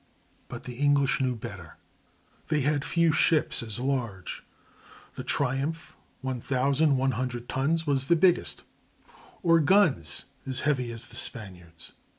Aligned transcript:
But 0.47 0.63
the 0.63 0.77
English 0.77 1.21
knew 1.21 1.35
better. 1.35 1.77
They 2.47 2.61
had 2.61 2.83
few 2.83 3.11
ships 3.11 3.61
as 3.61 3.79
large—the 3.79 5.23
Triumph, 5.23 5.95
1100 6.21 7.47
tons, 7.47 7.85
was 7.85 8.05
the 8.07 8.15
biggest—or 8.15 9.59
guns 9.59 10.25
as 10.47 10.61
heavy 10.61 10.91
as 10.91 11.05
the 11.09 11.15
Spaniards'. 11.15 11.91